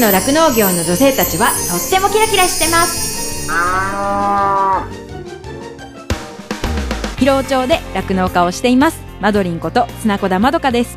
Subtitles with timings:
[0.00, 3.48] の酪農業の女性たちはとってもキラキラしてます。
[7.18, 9.00] 広尾町で酪農家をしています。
[9.20, 10.96] マドリンこと砂子田まどかです。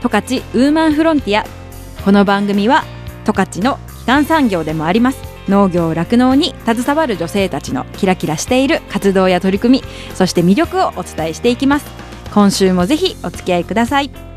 [0.00, 1.44] 十勝ウーマンフロンティア。
[2.04, 2.84] この番組は
[3.24, 5.18] 十勝の基幹産業でもあります。
[5.48, 9.84] 農業酪農に携わる女性たちのキラキラしている活動や取り組み
[10.14, 11.86] そして魅力をお伝えしていきます。
[12.32, 14.29] 今週もぜひお付き合いください。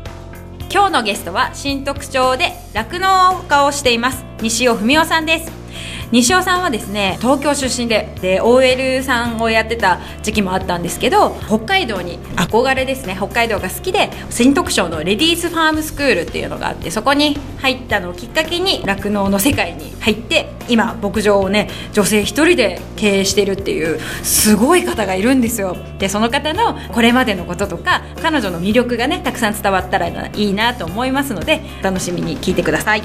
[0.74, 5.63] 今日のゲストは新特徴で酪農家をしています西尾文夫さんです
[6.10, 25.76] 西尾さんはですね東京出身でで OL さんをやってた時期もあったんですけど北海道に憧れですね北海道が好きで新特徴のレディースファームスクールっていうのがあってそこに入ったのをきっかけに酪農の世界に入って今牧場をね女性一人で経営してるっていうすごい方がいるんですよ。
[25.98, 33.02] でその方のこれまでのこととか彼女の魅力がねたくさん伝わったらいいなと思いますので楽しみに聞いてください。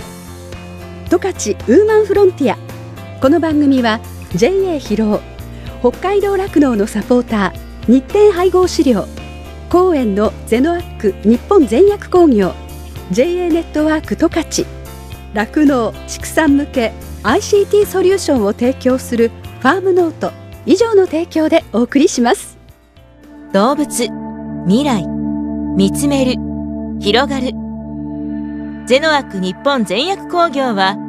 [1.10, 2.79] 十勝ウーマンフロンティア。
[3.22, 4.00] この番組は
[4.34, 5.22] JA 広
[5.81, 9.08] 尾北海道酪農のサポーター日展配合資料
[9.70, 12.53] 公園のゼノアック日本全薬工業
[13.11, 14.66] JA ネットワーク十勝
[15.34, 20.31] 酪農畜産向け ICT ソリューションを提供するファームノート
[20.66, 22.58] 以上の提供でお送りします。
[23.52, 24.08] 動物
[24.66, 25.06] 未来
[25.76, 26.36] 見つめる
[27.02, 27.52] 広がる。
[28.88, 31.09] ゼノアック日本全薬工業は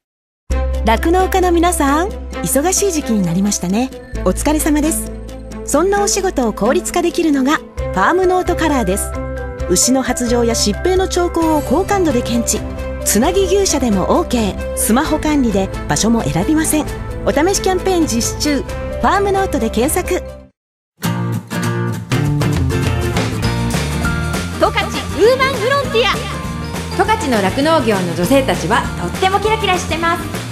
[0.83, 2.07] 酪農家の皆さん
[2.41, 3.91] 忙しい時期になりましたね。
[4.25, 5.11] お疲れ様です。
[5.63, 9.11] そんなお仕事を効率化できるのがファームノートカラーです。
[9.69, 12.59] 牛の発情や疾病の兆候を高感度で検知。
[13.05, 16.85] つなぎ牛舎でも OK スマホ管理で場所も選びません。
[17.27, 18.63] お試しキャンペーン実施中。
[18.63, 20.15] ファームノートで検索。
[24.59, 26.15] 十勝ウーマンフロンティア。
[26.97, 30.50] 十勝の酪農業の女性たちはとってもキラキラしてます。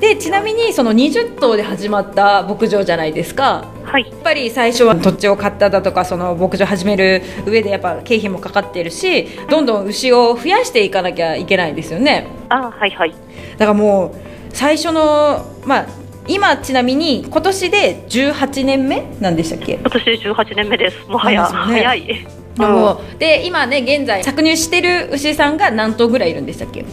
[0.00, 3.68] でちなみにその20頭で始まった牧場じゃないですか。
[3.84, 4.08] はい。
[4.08, 12.26] やっぱり最初は土地を買っただとかその牧場始める上でやっぱ経費もかかってるしどんどん牛を増やしていかなきゃいけないですよね。
[12.48, 13.14] あはいはい。
[13.58, 14.14] だからもう
[14.52, 15.86] 最初のまあ
[16.32, 19.74] 今ちなみに今年で18年目なんでしたっけ？
[19.74, 21.08] 今年で18年目です。
[21.08, 21.48] もはや、ね。
[21.48, 22.26] 早い。
[22.56, 26.84] もうで今ね現在搾乳してる牛さんが何頭ぐらいいるんでしたっけ？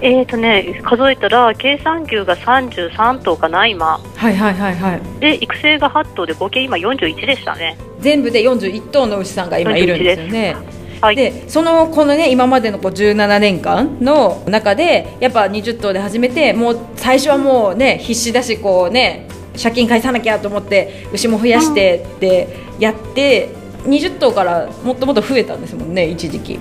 [0.00, 4.00] えーとね数えたら計算牛が33頭かな今。
[4.16, 5.00] はいはいはいはい。
[5.20, 7.76] で育成が8頭で合計今41でしたね。
[8.00, 10.56] 全部で41頭の牛さんが今いるんですよね
[11.02, 11.16] はい。
[11.16, 19.26] でそのこのね今までのこう17年間の中でやっぱ20頭で始めてもう最初はもうね必死だしこうね
[19.60, 23.50] 借金返さなきゃと思って牛も増やしてってやって、
[23.84, 26.58] 20頭からもっともっと増えたんですもんね一時期。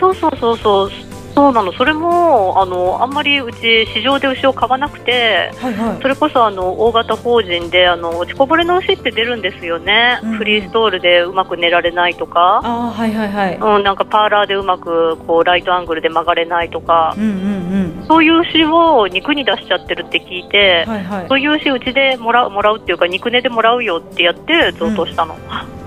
[0.00, 0.90] そうそうそうそう
[1.34, 1.72] そうなの。
[1.72, 6.02] それもあのあんまりうち市場で牛を買わなくてはいはい。
[6.02, 13.56] それこそあの大型法人であの落ちこぼれの牛って出るんですよね、うんフリーストールでうまく寝られないとか、ああはいはいはい。
[13.56, 17.14] うん、なんかパーラーでうまくこうライトアングルで曲がれないとか。
[17.16, 21.28] う、んうんそういう牛を肉に出しちゃってるって聞いて、うんはいはい。
[21.28, 25.36] そういう牛うちでもらうもらうっていうか肉値でもらうよってやって贈答したの、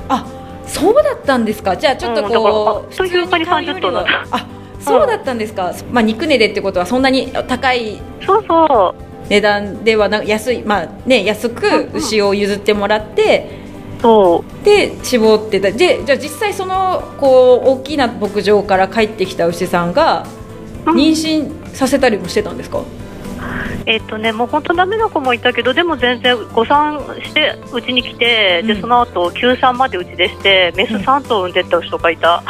[0.09, 0.25] あ
[0.65, 1.75] そうだったんですか。
[1.77, 3.81] じゃあちょっとうんこう、だからあっという間に普通買うよりは。
[3.81, 4.37] 30頭だった。
[4.37, 9.29] あそうだったんですか、まあ肉値でってことはそんなに高いそうそう。
[9.29, 13.49] 値段ではな安いまあね安く牛を譲ってもらって
[14.01, 14.65] そう。
[14.65, 15.71] で絞ってた。
[15.71, 20.25] でじゃあ実際そのこう大きな牧場から帰ってきた牛さんが
[20.85, 20.95] うん。
[20.95, 22.81] 妊娠させたりもしてたんですか、
[23.85, 28.67] えっとねもう本当ダメな子もいたけどでも全然誤産してうちに来て、うん。
[28.67, 32.41] でその後休産までうちでしてメス3頭産んでった牛とかいた、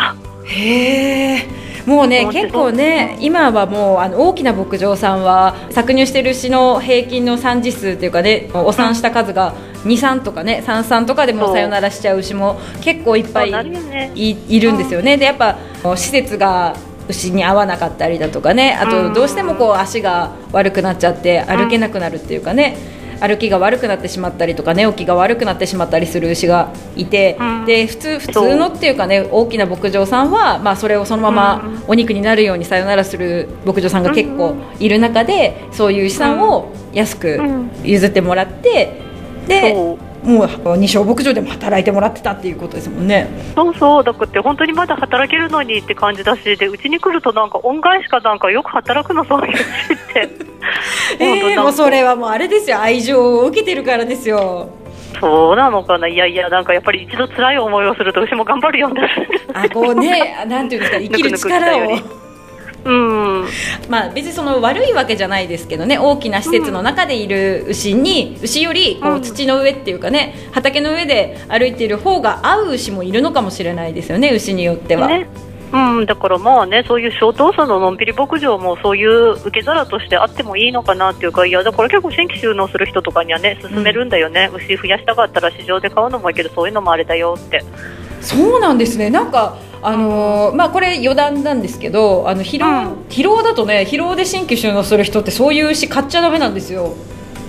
[0.46, 9.54] へえもうね結構ね今はもうあの大きな牧場さんは搾乳してる牛の平均の産児数っていうかねお産した数が
[9.86, 14.12] 23とかね33とかでもさよならしちゃう牛も結構いっぱいそうなるよね。
[14.16, 15.16] いいるんですよね。
[15.18, 15.58] でやっぱ
[15.96, 16.76] 施設が
[17.08, 19.14] 牛に合わなかったりだとかねあうん。
[19.14, 22.76] とどうしてもこう足が悪くなっちゃって歩けなくなるっていうかね
[23.20, 27.66] 歩きが悪くなってしまったりとか寝起きが悪くなってしまったりする牛がいて、うん。
[27.66, 36.38] で普通普通のっていうかね大きな牧場さんは、まあ、それをそのままお肉になるようにさよならする牧場さんが結構いる中で、そういう牛さん。
[36.42, 37.72] を安くうん。
[37.84, 39.02] 譲ってもらって、
[39.48, 43.28] でもう二小牧場でも働いてもらってたっていうことですもんね。
[43.56, 50.30] そうそう、だって本当にまだ働けるのにって感じだし、でうちに来るとなんか恩返しかなんかよく働くのそういうしって。
[51.20, 54.70] えー、もうそれはもうあれですよ愛情を受けてるからですよ。
[55.22, 59.30] そうなのかな、いやいや、なんかやっぱり一度辛い思いをすると牛も頑張るようになる。
[59.54, 62.28] あこうねなんていうんですか生きる力を
[62.88, 62.92] う
[63.44, 63.46] ん、
[63.90, 75.08] まあ別にその悪いわけじゃないですけどね大きな施設の中でいる牛に、牛よりこううん土の上っていうかね畑の上で歩いている方が合う牛もいるのかもしれないですよね牛によっては。
[75.08, 75.28] ね。
[75.70, 87.66] うん、だからまあね、そういう小動作ののんびり牧場もそういう受け皿としてあってもいいのかなっていうか、いや、だから結構新規収納する人とかにはね、勧めるんだよね、牛増やしたかったら市場で買うのもいいけど、そういうのもあれだよって。
[88.22, 89.58] そうなんですねなんか
[89.88, 93.02] あのーまあこれ余談なんですけどあの疲労、うん。
[93.08, 96.94] 疲労だとね疲労で新規収納する人ってそういう牛買っちゃダメなんですよ。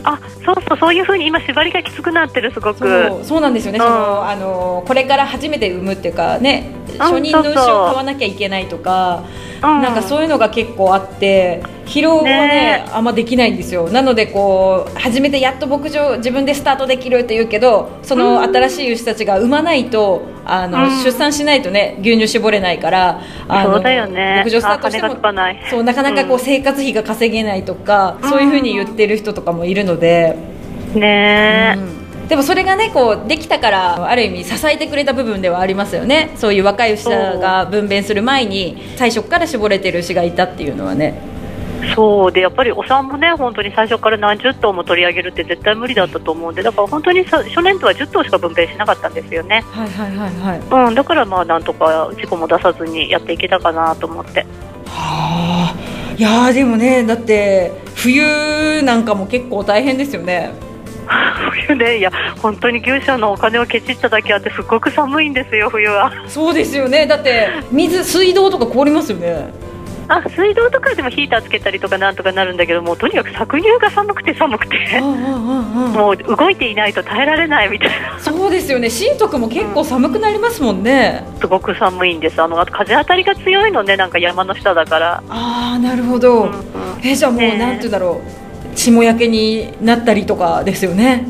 [0.05, 2.79] あ、そうそう、そういうふうに今縛りがきつくなってる、すごく。
[2.79, 3.85] そうそうなんですよね、うん。
[3.85, 9.25] そのあのこれから初めて産むっていうかねん初任の牛を買わなきゃいけないとか、
[9.63, 9.83] うん。
[9.83, 12.85] なんかそういうのが結構あって疲労はねね。
[12.93, 13.89] あんまできないんですよ。
[13.89, 21.05] なのでこう初めてやっと牧場自分でスタートできるって言うけどその新しい牛たちが産まないとあの、うん。
[21.05, 24.39] 出産しないとね牛乳絞れないからあのそうだよね。
[24.39, 25.17] 牧場スタートしても。
[25.71, 30.37] そうなかなかこうう生活費が稼げないとか、うんそういうふうに言ってる人とかもいるので。
[30.97, 31.01] ん。
[31.01, 31.77] ね
[32.29, 36.33] でもそれがねこうできたからある意味支えてくれた部分ではありますよね。
[36.37, 41.21] そういう若い牛が分娩する前に最初から絞れてる牛がいたっていうのはね
[41.95, 50.89] そうでやっぱりお産もね本当に最初から何十頭も取り上げるって絶対無理だったと思うんでだから本当にさ初年度は10頭しか分娩しなかったんですよね、はいはいはいはい。
[50.89, 54.47] うん、だからまあなんとか事故も出さずにやっていけたかなと思って。
[54.87, 56.15] はあ。
[56.17, 60.53] いやーでもねだって冬なんかも結構大変ですよね。
[61.67, 62.11] 冬ねいや
[62.43, 66.13] 本当に牛舎のお金をケチっただけあってすごく寒いんですよ冬は。
[66.27, 67.07] そうですよね。
[67.07, 69.68] だって水水道とか凍りますよね
[70.09, 74.99] あ水道とかでもヒーターつけたりとかなんとかなるんだけどもうとにかく搾乳が寒くて寒くて。
[75.01, 75.93] うんうんうんうん。
[75.93, 78.19] もう動いていないと耐えられないみたいな。
[78.19, 78.91] そうですよね。
[78.91, 81.25] 新徳も結構寒くなりますもんね。
[81.41, 82.41] すごく寒いんです。
[82.41, 86.53] あのあと風当たりが強いのねなんか山の下だから、ああなるほど、うんうん。
[87.05, 87.59] えじゃあもう、ねえ。
[87.59, 88.49] なんて言うんだろう。
[88.79, 91.27] 霜焼けになったりとかですよね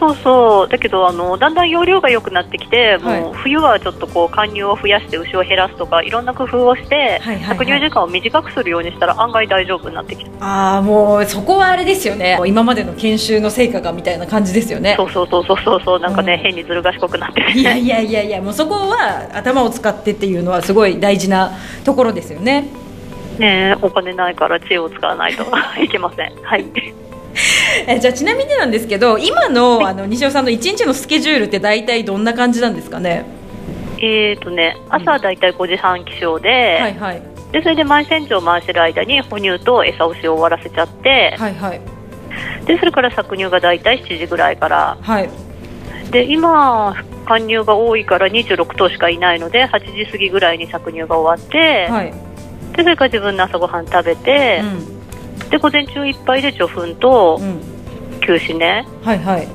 [0.00, 3.20] そうそう、だけどあのだんだん容量が良くなってきて、はい。
[3.20, 7.58] もう冬はちょっとこう貫入を増やして牛を減らすとかいろんな工夫をして、はいはいはい。
[7.58, 12.40] 搾乳時間を短くするようにしたら案外大丈夫になってきて、ああもうそこはあれですよね。
[12.46, 14.94] 今までの研修の成果がみたいな感じですよね。
[14.96, 16.00] そうそうそうそうそうそう。
[16.00, 16.38] なんかね、うん。
[16.40, 17.52] 変にずる賢くなってる。
[17.52, 21.52] いやいやいやいやもうそこは頭を使ってっていうのはすごい大事な
[21.84, 22.68] ところですよね。
[23.38, 25.44] ねえお金ないから知恵を使わないと
[25.82, 26.32] いけません。
[26.42, 26.64] はい
[27.86, 33.24] えじゃあちなみになんですけど今のあの西尾さんの一日のスケジュールって大体どんな感じなんですかね？
[33.98, 37.22] えーとね、朝はだいたい5時半起床で,、はいはい。
[37.52, 41.80] でそれで前洗浄を回してる間に哺乳と餌押しを終わらせちゃって、はいはい。
[42.66, 44.96] でそれから搾乳がだいたい7時ぐらいから。
[45.00, 45.28] はい。
[46.10, 52.12] で今、貫入が多いから26頭しかいないので8時過ぎぐらいに搾乳が終わって、はい、
[52.76, 54.99] でそれから自分の朝ごはん食べてう、ん
[55.48, 57.60] で午前中いっぱいで序粉とうん。
[58.20, 59.48] 休止ね、はいはい。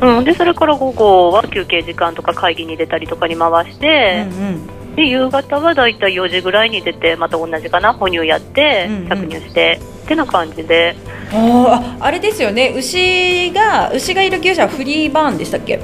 [0.00, 4.50] うん、でそれから午後は休憩時間とか会議に出たりとかに回してう、んう
[4.92, 4.94] ん。
[4.96, 9.08] で夕方はだいたい4時ぐらいに出てまた同じかな哺乳やってうんうん。
[9.08, 10.94] 搾乳して、ってな感じで。
[11.32, 12.72] あーああれですよね。
[12.76, 15.80] 牛が牛がいる牛舎はフリーバーンでしたっけ？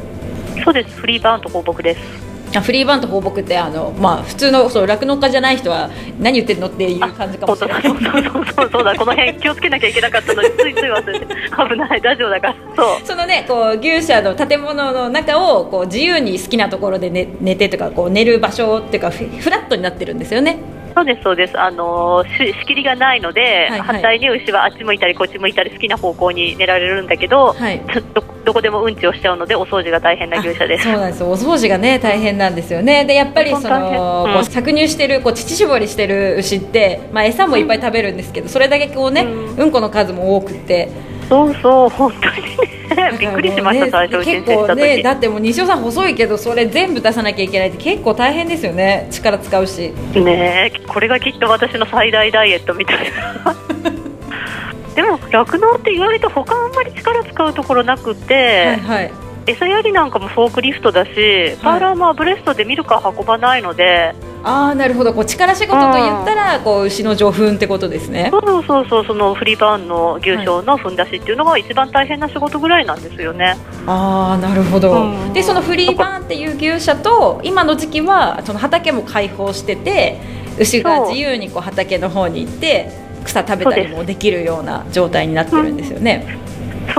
[0.65, 0.97] そうです。
[1.01, 2.01] フリーバーンと放牧です。
[2.01, 5.89] あフリーバーンと放牧ってあの、まあ、普通のそう酪農家じゃない人は
[6.19, 7.83] 何言ってんのっていう感じかもしれない。
[7.83, 8.95] そうそうそうそうだ。
[8.97, 12.01] この辺気をつけなきゃいけなかったのについつい忘れて危ない。
[12.01, 12.55] ラジオだから。
[12.77, 13.07] そう。
[13.07, 20.59] そのねこう牛舎の建物の中をこう自由に好きなところで寝寝てとかこう寝る場所っていうかフフラットになってるんですよね
[20.95, 21.59] そうですそうです。
[21.59, 23.81] あのーし仕切りがないので、はいはい。
[23.81, 27.81] 反対に牛はあっち向いたりこっち向いたり好きな方向に寝られるんだけど、はい。
[27.93, 30.85] ちょっとどこでもうんちをしちゃうのでお掃除が大変な牛舎です。
[30.85, 31.21] そうなんです。
[31.21, 33.05] よお掃除がね大変なんですよね。
[33.05, 34.33] でやっぱりその、うん。
[34.33, 40.89] こう搾乳してるこう乳搾りしてる牛って、まあ、餌もいっぱい食べるんですけど、それだけこうね、ううん、この数も多くって
[41.31, 42.81] そうそう本当にね。
[43.19, 49.07] びっくりしました、ね最初結構ねだってもう西尾さん細いけどそれ全部出さなきゃいけないって結構大変ですよね。
[49.13, 49.93] 力使うし。
[50.15, 52.97] ねえこれがきっと私の最大ダイエットみたい
[53.45, 53.55] な。
[54.97, 65.13] でも酪農って意外と他あんまり力使うところなくて、はいはい餌やりなんかもフォークリフトだし、パーラーもアブレストでミルクは運ばないので、ああなるほど。
[65.13, 68.29] こう力仕事と言ったらこう牛の上糞ってことですね。
[68.31, 73.57] そうそうそうそのフリーバーンの牛舎のふんだしっていうのが一番大変な仕事ぐらいなんですよね。
[73.87, 75.33] ああなるほど、うん。
[75.33, 80.21] でそのフリーバーンっていう牛舎と今の時期はその畑も開放してて
[80.59, 82.91] 牛が自由にこう畑の方に行って
[83.25, 86.39] 草食べたりもできるような状態になってるんですよね。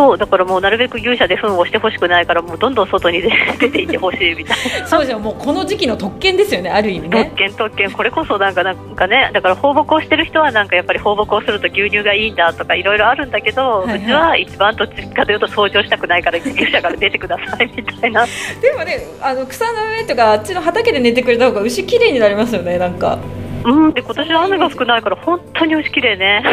[0.01, 3.29] そうだからもうなるべく牛舎で糞をしてほしくないからもうどんどん外に出
[3.59, 4.87] 出て行ってほしいみたいな。
[4.89, 7.35] そうじゃんもうこの時期の特権ですよね ある意味ね特。
[7.35, 18.25] 権特権これこそなんかなんかねだから放牧をしてる人はなんかやっぱり放牧をすると牛乳がいいんだとかいろいろあるんだけど、はいはいうちは一番どっちかというと掃除をしたくないから牛舎から出てくださいみたいな
[18.59, 23.19] でもねあの草の上とかあっちの畑で寝てくれた方が牛きれいになりますよねなんか。
[23.63, 26.43] うんで今年は雨が少ないから本当に牛きれいね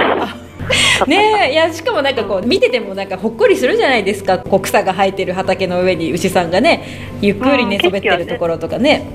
[1.07, 4.39] ねえいやしかもなんかこう見ててもなんかほっこりするじゃないですか。
[4.39, 9.07] こう草が生えてる畑の上に牛さんがねゆっくり寝そべってるところとかね、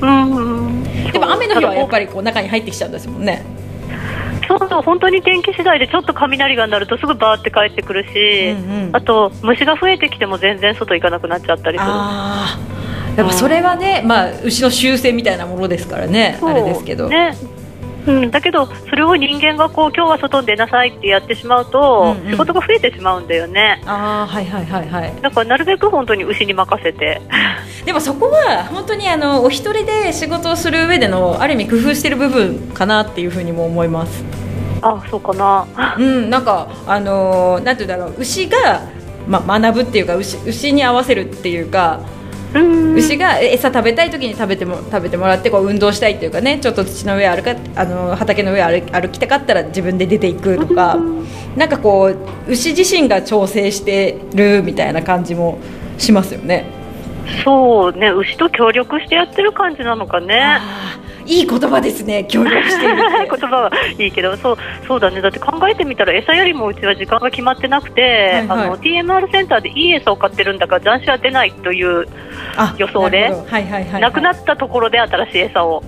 [0.00, 0.82] うん
[1.12, 3.44] でも雨の日はやっぱりこう中に入ってきちゃうんですもんね。
[4.48, 8.96] そうそう本当に天気次第でちょっと雷が鳴るとすぐバーって帰ってくるし、うんうん。
[8.96, 11.90] あと虫が増えてきても全然外行かなくなっちゃったりする。
[11.90, 12.76] ああ
[13.16, 16.38] やっぱそれはね、まあ、牛の習性みたいなものですからね。
[16.42, 17.34] あれですけど、ね
[18.06, 22.30] うん、だけど、それを人間がこう今日は外に出なさいってやってしまうと、うんうん。
[22.32, 23.82] 仕事が増えてしまうんだよね。
[23.84, 25.20] ああはいはいはいはい。
[25.20, 27.20] だからなるべく本当に牛に任せて、
[27.84, 34.24] でもそこは本当にあのお一人で仕事をする上でのある意味工夫してる部分かなっていうふうにも思います。
[34.82, 35.66] あそうかな、
[35.98, 38.82] うん、なんかあのーなんていうんだろう牛が、
[39.26, 42.15] まあ、学ぶっていうか牛牛に合わせるっていうか、うん、
[42.54, 50.96] 牛が餌食べたい時に食べても食べてもらってこう運動したいっていうかねちょっと土の上歩かあのー畑の上歩歩きたかったら自分で出ていくとか、
[51.56, 55.58] なんかこう牛自身が調整してるみたいな感じも
[55.98, 56.64] しますよね。
[57.44, 60.60] そうね、牛と協力してやってる感じなのかね。
[61.26, 64.56] いい言葉ですね協力して 言葉はいいけどそう
[64.86, 65.20] そうだね。
[65.20, 68.66] だって考えてみたら餌よりもうちは時間が決まってなくて、はいはい。
[68.66, 72.06] あの TMR センターでいい餌を買ってるんだから残種は出ないという
[72.56, 73.32] あ予想で
[74.00, 75.82] なくなったところで新しい餌を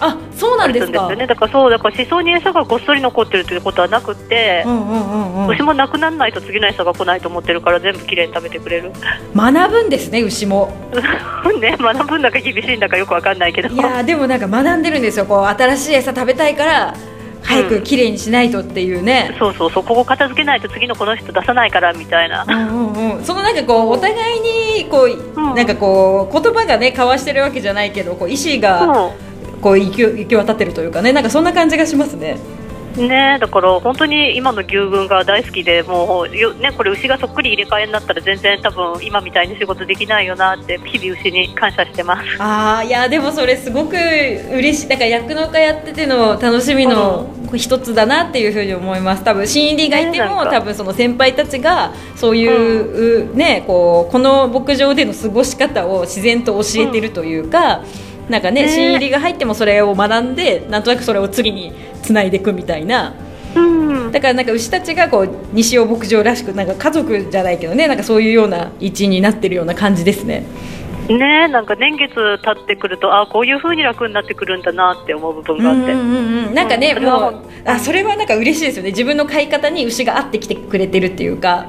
[0.00, 1.10] あそうなんですか。
[1.10, 1.26] よね。
[1.26, 5.48] だからそうだから思想に餌がごっそり残ってるということはなくって、うんうんうんうん。
[5.48, 8.92] 牛もなくならないと次の餌が来ないと思ってるから全部きれいに食べてくれる。
[9.34, 10.72] 学ぶんですね牛も。
[11.60, 13.68] ね学ぶんだか厳しいんだかよくわかんないけど。
[13.68, 15.26] いやーでもなんか学んでるんですよ。
[15.26, 16.94] こう新しい餌食べたいから
[17.42, 19.84] 早くきれいにしないとっていうね、そうそうそう。
[19.84, 22.44] ここ片付けないと次のこの人出さないからみたいな。
[22.46, 25.54] うんうんうん、そのなんかこうお互いにこう、うん。
[25.54, 29.27] なんかこう言葉がね交わしてるわけじゃないけどこう意思がそう
[29.60, 31.12] こう行き行き渡ってるというかね。
[31.12, 32.38] なんかそんな感じがしますね。
[33.06, 42.42] ねだから本当に今の牛群が大好きでもうよ、ね、これ牛がそっくり入れ替えになったら全然多分今みたいに仕事できないよなって日々牛に感謝してます。
[42.42, 44.88] ああいやでもそれすごく嬉しい。
[44.88, 49.24] なんか酪農家やってての楽しみの一つだなっていうふうに思います。
[49.24, 57.82] 多分新入りがいても多分その先輩たちがそういう、ねこうこの牧場での過ごし方を自然と教えてるというか、
[58.28, 58.68] なんかねね。
[58.68, 63.14] 新入りが入ってもそれを学んでなんとなくそれを次につないでいくみたいな。
[63.54, 64.12] うん。
[64.12, 70.44] だからなんか牛たちがこう西尾牧場らしくなんか家族じゃないけどねなんかそういうような位置になってるような感じですね。
[71.08, 77.04] ねなんか年月経ってくるとあこういう風に楽になってくるんだなって思う部分があって、うんうんうん、なんかね、うん。
[77.04, 78.90] もうあそれはなんか嬉しいですよね。
[78.90, 81.66] 自分の飼い方に牛が合ってきてくれてるっていうか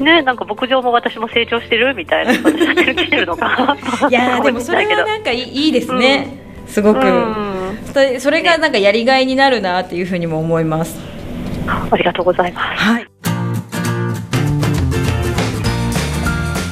[0.00, 4.08] ねなんか牧場も私も成長してるみたいな感じで来てるのかな。
[4.08, 7.78] いやー でもそれはなんかいいいいですね、すごく、うん。
[7.92, 10.98] それそれがなんかやりがいになるなっていうふうにも思います。
[11.90, 12.82] ありがとうございます。
[12.82, 13.06] はい。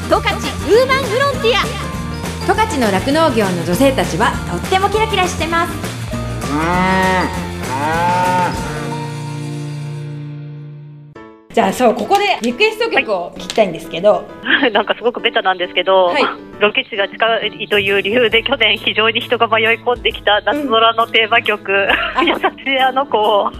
[0.08, 1.90] 十勝ウーマンフロンティア。
[2.46, 5.72] 十勝の酪農業の女性たちはとってもキラキラしてます
[11.52, 14.24] じゃあそうここでリクエスト曲を聞きたいんですけど、
[14.72, 16.22] なんかすごくベタなんですけど、はい。
[16.60, 21.72] ロケ地が近いという理由で去年非常に人が迷い込んできた夏空のテーマ曲
[22.22, 23.50] 「優しいあの子」を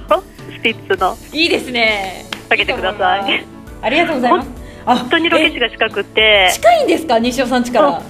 [0.57, 1.17] スピッツの。
[1.33, 2.27] いいですね。
[2.49, 3.45] かけてください。
[3.83, 4.51] ありがとうございます。
[4.87, 6.51] あ本当にロケ地が近くって。
[6.53, 7.19] 近いんですか？
[7.19, 8.01] 西尾さん家から。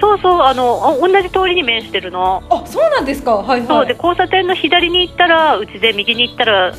[0.00, 2.42] そうそうあのあ同じ通りに面してるの。
[2.50, 3.36] あそうなんですか。
[3.36, 6.72] はいそうではい交差点の左に行ったらうちで右に行ったら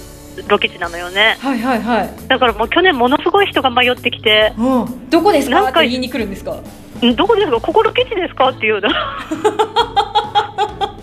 [0.48, 1.38] ロケ地なのよね。
[1.40, 2.10] はいはいはい。
[2.28, 4.54] だからもう去年ものすごい人が迷ってきて。
[4.58, 5.10] うん。
[5.10, 5.64] どこですか？
[5.70, 6.58] って言いに来るんですか？
[7.06, 7.60] んどこですか？
[7.62, 8.50] ここロケ地ですか？
[8.50, 8.90] っていうの。
[8.90, 8.90] だ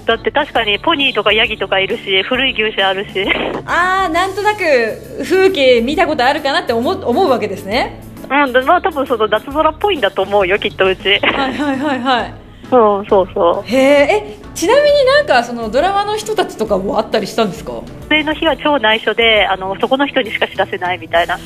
[0.06, 3.24] だって確かにポニーとかヤギとかいるし古い牛舎あるし。
[3.66, 4.60] ああなんとなく
[5.22, 8.02] 風景見たことあるかなって思う思うわけですね。
[8.28, 11.18] うんでまあ多分その夏空っぽいんだと思うよきっとうち。
[11.20, 12.34] はいはいはいはい。
[12.72, 13.70] うんそうそう。
[13.70, 17.72] へええちなみになんかそのドラマの人たちとかもあったりしたんですか？
[17.72, 21.38] 撮影の日は超内緒であのそこの人にしか知らせないみたいな。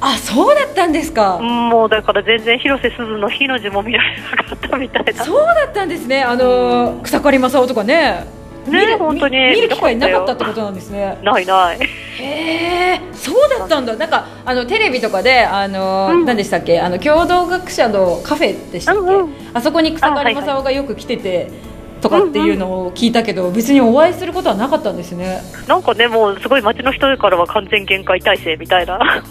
[0.00, 5.24] あそうだったんですか、うんもうだから全然広瀬すずの日の字も見られなかったみたいな。
[5.24, 6.22] そうだったんですね。
[6.22, 8.26] あのー草刈正雄とかね。
[8.66, 10.22] 見ねる本当に見見る機会なかよ。
[10.22, 11.18] ったってことなんですね。
[11.22, 11.78] ないない。
[11.80, 13.96] へえそうだったんだ。
[13.96, 16.24] なんかあのテレビとかであのーうん。
[16.26, 16.78] 何でしたっけ？
[16.78, 19.34] あの共同学者のカフェでしたっけ、うんうん。
[19.54, 21.50] あそこに草刈正雄がよく来てて、
[22.00, 25.40] とかっていうのを聞いたけど、別にお会いすることはなかったんですね。
[25.68, 29.22] なんかねもうすごい街の人からは完全限界体制みたいな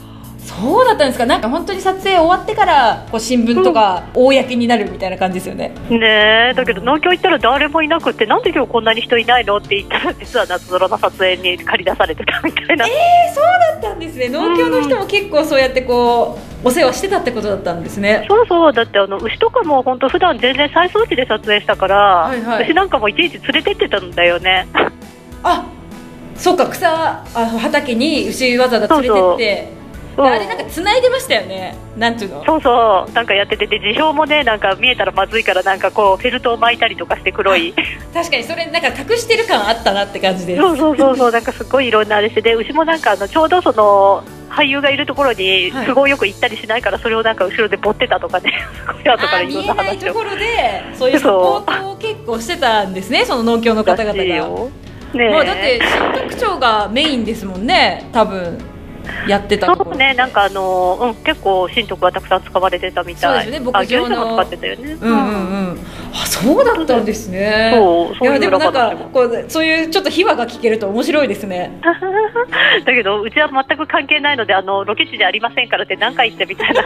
[0.49, 1.25] そうだったんですか。
[1.27, 6.53] なんか本当に撮影終わってからこう新聞とか公になるみたいな感じですよね、ねえ。
[6.55, 12.89] だけど農協行ったら誰もいなくってなんで今日こんなに人いないのって言ったら実は夏空の撮影に借り出されてたみたいな、え
[13.33, 14.29] そうだったんですね。
[14.29, 18.25] 農協の人も結構そうやってこうお世話してたってことだったんですね。
[18.27, 22.63] そうそうだってあの牛とかも本当普段全然再装置で撮影したから、いはい。
[22.63, 24.67] 牛なんかもいちいち連れてってたんだよね。
[25.43, 25.65] あ
[26.35, 26.67] そうか。
[26.67, 27.23] 草あ
[27.59, 29.78] 畑に牛わざわざ連れてって
[30.25, 31.75] あれなんか繋いでましたよね。
[31.97, 32.45] なんていうの？
[32.45, 33.11] そうそう。
[33.13, 37.73] なんかやっててで辞表もねなんか見えたらまずいからなんかこうフェルトを巻いたりとかして黒い。
[38.13, 40.61] 確かにそれなんか隠してる感あったなって感じです。
[40.61, 41.31] そうそうそうそう。
[41.31, 45.87] なんかすごいいろんなあれしてで牛もなんかあのちょうどその俳優がいるところにはい。
[45.87, 48.51] 都合よく行ったりしないからそれをなんか後ろでぼってたとかね。
[48.75, 54.69] すごい後からいろんなあー見えないところでそういうサポートを結構してたんですねその農協の方々が。
[55.11, 55.29] ねえ。
[55.31, 58.59] まあ、だって新特徴がメインですもんね多分
[59.27, 63.43] やってたそうね、なんかあの、うん、結構新徳がたくさん使われてたみたい。
[63.43, 64.93] そうですね牧場の使ってたよね。
[64.93, 65.79] うんうんうん。
[66.13, 67.71] あそうだったんですね。
[67.75, 71.79] そう、そういうでもなんかこうそういうちょっと秘話が聞けると面白いですね。
[72.85, 76.83] だけど、うちは全く関係ないので、あの、ロケ地じゃありませんからって何回言ってみたいな。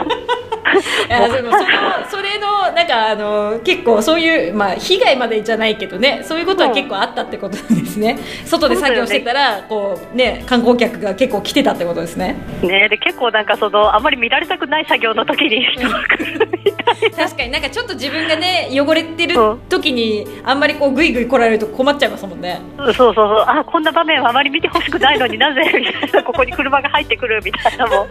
[1.08, 1.64] いやでもその
[2.10, 8.18] それのなんかあの結構そういうまあ被害までじゃないけどねそういうことは結構あったってことですね。
[8.44, 12.36] 外で作業してたらこうね観光客が結構来てたってことですね。
[12.62, 12.88] ね。
[12.88, 17.16] で、結構なんかその、あまり見られたくない作業の時に人が来るみたいな。
[17.16, 19.34] 確かになんかちょっと自分がね汚れてる
[19.68, 22.60] 時にあんまりこうグイグイ来られると困っちゃいますもんね。
[22.78, 28.06] そうそうそう、あ、こんな場面はあまり見てほしくないのに なぜみたいな、ここに車が入ってくるみたいなも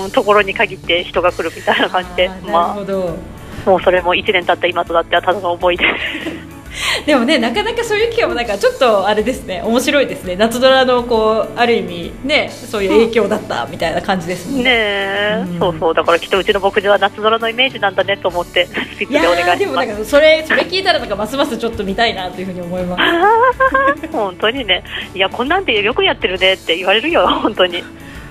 [0.00, 2.28] う、うん、ところに限って人が来るみたいな感じで。
[2.28, 3.16] あ、ーなるまほど、
[3.66, 5.84] あ、もうそれも1年経った今となってはただの思い出。
[7.06, 9.62] でもねなかなかそういう機会もなんかちょっとあれですね。
[9.64, 10.36] 面白いですね。
[10.36, 15.58] 夏ドラのこうある意味ねそういう影響だったみたいな感じですもんねえ、うん。
[15.58, 15.94] そうそう。
[15.94, 19.86] だからきっとうちの牧場は夏空のイメージなんだねと思ってスピッでお願いします。
[19.86, 24.08] なんかそれそれ聞いたらなんかますますちょっと見たいなというふうに思います。
[24.12, 24.82] 本当にね。
[25.14, 27.82] いやこんなんでよくやってるねって言われるよ本当に。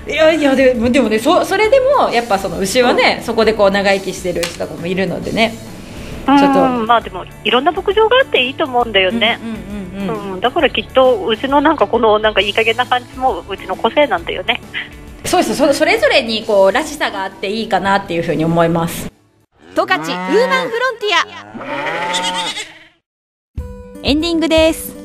[0.08, 5.54] いやいやでもでもねそそれでもやっぱその牛はね、そこでこう長生きしてる人とかもいるのでね
[6.24, 6.86] ちょょっと。
[6.86, 14.60] まあでもいろんな牧場があっていいと思うんだよね、うんだからきっとうちのなんかこのなんかいい加減な感じもうちの個性なんだよね。
[15.24, 15.56] そうです。
[15.56, 19.10] そそれぞれにこうらしさがあっていいかなっていうふうに思います。
[19.74, 21.26] 十勝ウーマンフロンティア。
[24.02, 24.96] エンディングです。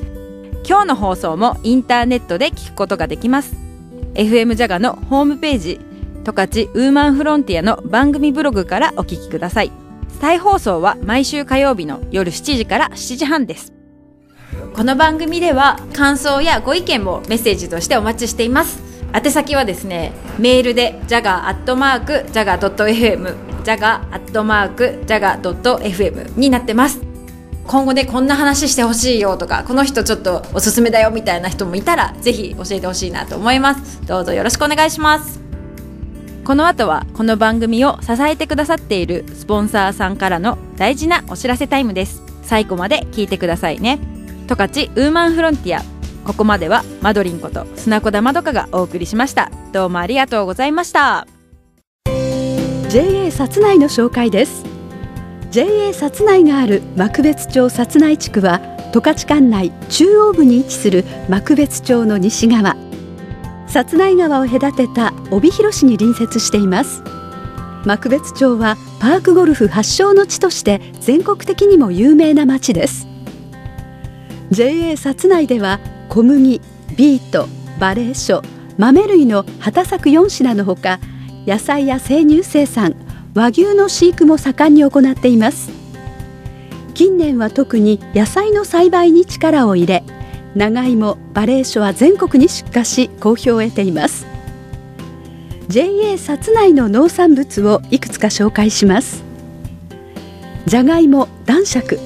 [0.68, 3.68] 今日の放送もインターネットで聞くことができます。
[4.18, 5.80] FM ジャガのホームページ
[6.24, 9.72] 十勝ウーマンフロンティアの番組ブログからお聞きください
[10.20, 13.74] 再放送は毎週火曜日の夜7時から7時半です。
[14.76, 18.82] この番組では感想やご意見もメッセージとしてお待ちしています。
[19.14, 27.02] 宛先はですねメールで jaga.jaga.fm jaga.jaga.fm になってます。
[27.66, 34.06] 今後ねこんな話してほしいよとかこの人ちょっとおすすめだよみたいな人もいたらぜひ教えてほしいなと思います。
[34.08, 35.47] どうぞよろしくお願いします。
[36.48, 42.24] この後はこの番組を支えてくださっているスポンサーさんからの大事なお知らせタイムです。
[42.42, 44.00] 最後まで聞いてくださいね。
[44.48, 45.84] 十勝ウーマンフロンティア。
[46.26, 49.52] ここまではマドリンこと砂子田まどかがお送りしました。
[49.74, 51.28] どうもありがとうございました。
[52.88, 54.64] JA 札内の紹介です。
[55.52, 58.62] JA 札内がある幕別町札内地区は
[58.94, 62.87] 十勝管内中央部に位置する幕別町の西側。
[63.68, 67.04] 札内川を隔てた帯広市に隣接しています。
[67.86, 73.08] 幕別町はパークゴルフ発祥の地として全国的にも有名な町です。
[74.52, 76.62] JA 札内では小麦、
[76.96, 77.48] ビート、
[77.80, 78.42] バレー書、
[78.78, 81.00] 豆類の畑作4品のほか
[81.46, 82.96] 野菜や生乳生産
[83.34, 85.72] 和牛の飼育も盛んに行っています。
[86.94, 90.04] 近年は特に野菜の栽培に力を入れ
[90.58, 94.26] 長芋バレーショは全国に出荷し好評を得ています。
[95.68, 99.24] JA 薩内の農産物をいくつか紹介します。
[100.66, 102.00] じゃがいも男爵。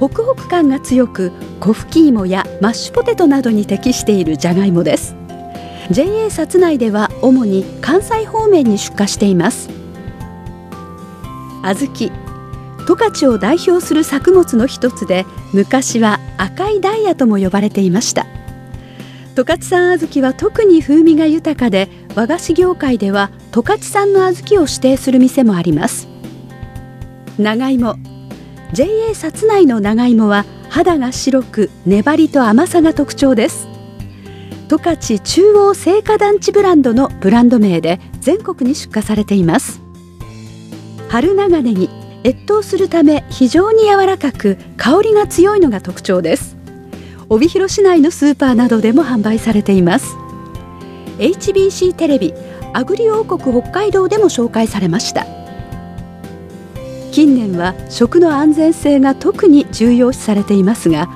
[0.00, 5.14] ホクホク感が強く小吹き芋やマッシュポテトなどに適しているじゃがいもです。
[5.90, 9.68] JA 薩内では主に関西方面に出荷しています。
[11.62, 12.27] 小豆
[12.88, 18.26] 十勝を代表する作物の一つで昔は赤いダイヤとも呼ばれていました。
[19.34, 26.08] 十勝産小豆は特に風味が豊かで和菓子業界では十勝産の小豆を指定する店もあります。
[27.38, 27.96] 長芋。
[28.72, 33.68] JA 薩内の長芋は肌が白く粘りと甘さが特徴です。
[34.68, 39.82] 十勝中央製菓団地ブランドのブランド名で全国に出荷されています。
[41.10, 42.07] 春長ネギ。
[42.24, 46.56] 越冬するため非常に柔らかく香りが強いのが特徴です。
[47.28, 50.16] 帯広市内のスーパーなどでも販売されています。
[51.18, 52.32] HBC テレビ
[52.72, 55.26] アグリ王国北海道でも紹介されました。
[57.12, 61.08] 近年は食の安全性が特に重要視されていますが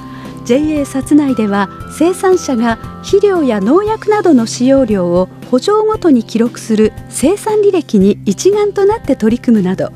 [0.45, 9.93] JA 薩内では生産者が肥料や農薬などの使用量を補助ごとに記録する生産履歴に一丸となって取り組むなど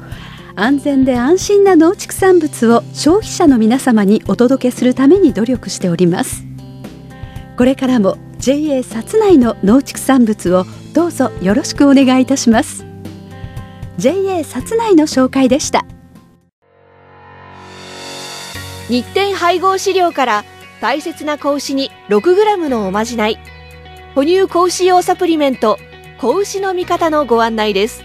[0.58, 6.46] 安全で安心な農畜産物を消費者の皆様にお届けするために努力しております。
[7.58, 10.64] これからも JA 薩内の農畜産物を
[10.94, 12.86] どうぞよろしくお願いいたします。
[13.98, 15.84] JA 薩内の紹介でした。
[18.88, 20.44] 日展配合飼料から
[20.80, 23.38] 大切な子牛に 6g のおまじない。
[24.14, 25.78] 哺乳子牛用サプリメント
[26.18, 28.04] 子牛の味方のご案内です。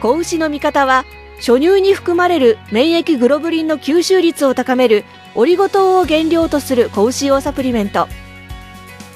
[0.00, 1.04] 子牛の味方は
[1.40, 8.08] 初乳に含まれる免疫グロブリンの吸収率を高めるオリゴ糖を原料とする子牛用サプリメント。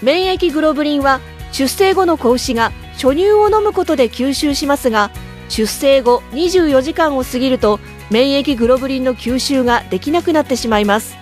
[0.03, 1.21] 免疫グロブリンは
[1.53, 5.11] 出生後の子牛が初乳を飲むことで吸収しますが
[5.49, 7.79] 出生後24時間を過ぎると
[8.11, 11.17] 免疫グロブリンの吸収ができなくなってしまいます。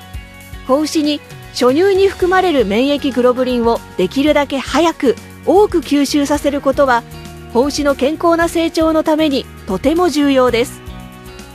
[0.69, 1.21] 子牛に
[1.53, 7.03] 初乳に含まれる免疫グロブリンをできるだけ早く多く吸収させることは
[7.53, 10.82] 子牛の健康な成長のためにとても重要です。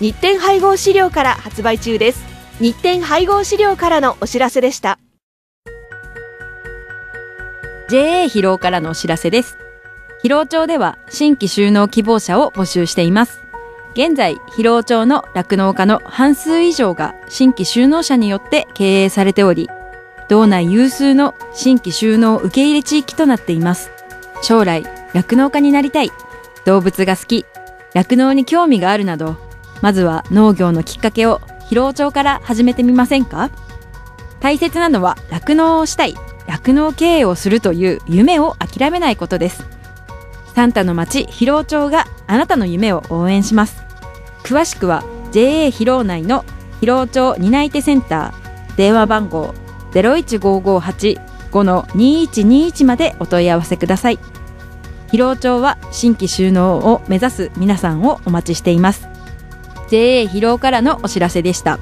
[0.00, 2.24] 日展配合飼料から発売中です。
[2.58, 4.98] 日展配合飼料からのお知らせでした。
[7.90, 9.58] JA 疲労からのお知らせです。
[10.24, 13.42] 疲労町では新規収納希望者を募集しています。
[13.92, 19.68] 現在疲労町の酪農家の半数以上が新規収納者によって経営されており
[20.28, 23.90] 道内有数の新規収納受け入れ地域となっています。
[24.40, 24.82] 将来
[25.12, 26.10] 酪農家になりたい。
[26.64, 27.44] 動物が好き。
[27.92, 29.49] 酪農に興味があるなど
[29.82, 33.50] まずは農業のきっかけを疲労町から始めてみませんか？
[34.40, 36.14] 大切なのは酪農をしたい
[36.46, 39.64] 酪農経営をするという夢を諦めないことです。
[40.54, 43.82] サンタの町疲労町があなたの夢を応援します。
[44.42, 46.44] 詳しくは JA 疲労内の
[46.80, 49.54] 疲労町担い手センター電話番号
[49.92, 54.18] 01558-2121までお問い合わせください。
[55.12, 59.09] 疲労町は新規収納を目指す皆さんをお待ちしています。
[59.90, 61.78] JA 疲労からのお知らせでした。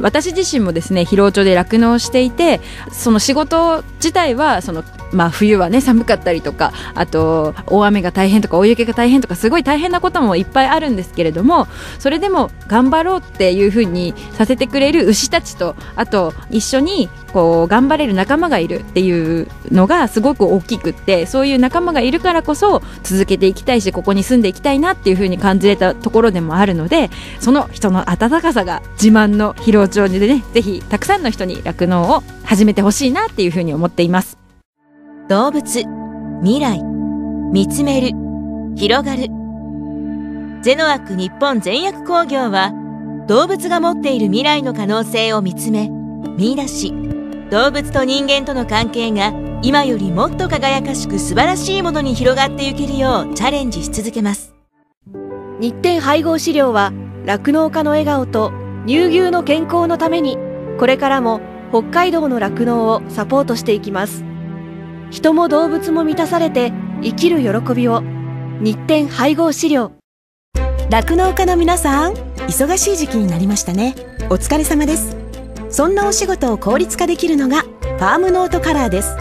[0.00, 2.60] 私自身もですね疲労町で酪農していて
[2.92, 4.82] その仕事自体はその
[5.12, 11.66] まあ、冬はね寒かったりとかあと大雨が大変とか大雪が大変とかすごい大変なこともいっぱいあるんですけれども
[11.98, 34.38] それでも頑張ろうっていうふうにさせてくれる牛たちとあと一緒にこう頑張れる仲間がいるっていうのがすごく大きくってそういう仲間がいるからこそ続けていきたいしここに住んでいきたいなっていうふうに感じれたところでもあるのでその人の温かさが自慢の疲労町でねぜひたくさんの人に酪農を始めてほしいなっていうふうに思っています。
[35.28, 35.84] 動物
[36.42, 36.82] 未来
[37.52, 38.10] 見つめる
[38.76, 39.28] 広がる。
[40.62, 42.72] ゼノアック日本全薬工業は
[43.28, 45.88] 動物が持っている未来の可能性を見つめ
[46.36, 46.92] 見出し。
[47.50, 54.54] 動物と人間との関係が今よりもっと輝かしく素晴らしいものに広がっていけるようチャレンジし続けます。
[55.60, 56.92] 日展配合飼料は
[57.24, 58.52] 酪農家の笑顔と
[58.86, 60.38] 乳牛の健康のために
[60.78, 64.24] これからも北海道の酪農をサポートしていきます。
[65.10, 66.72] 人も動物も満たされて
[67.02, 68.02] 生きる喜びを
[68.60, 69.92] 日展配合飼料。
[70.88, 72.12] 酪農家の皆さん
[72.46, 73.96] 忙しい時期になりましたね。
[74.30, 75.16] お疲れ様です。
[75.68, 79.16] そんなお仕事を効率化できるのがファームノートカラーです。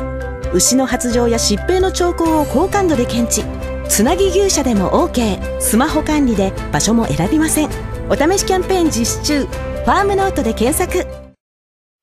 [0.53, 3.43] 牛の発情や疾病の兆候を高感度で検知。
[3.89, 7.84] つなぎ牛舎でも OK スマホ管理で場所も選びません。
[8.07, 9.45] お試しキャンペーン実施中。
[9.45, 11.07] ファームノートで検索。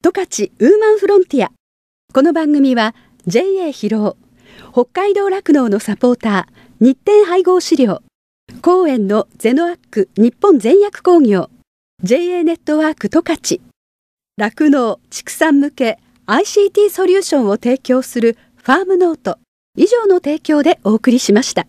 [0.03, 1.53] 十勝ウーマンフロンティア。
[2.13, 2.97] この番組は
[3.29, 4.17] JA 広尾
[4.73, 8.03] 北海道酪農のサポーター日展配合飼料。
[8.63, 11.51] 公園のゼノアック日本全薬工業。
[12.03, 13.61] JA ネットワーク十勝
[14.39, 19.39] 酪農畜産向け ICT ソリューションを提供するファームノート。
[19.77, 21.69] 以上の提供でお送りしました。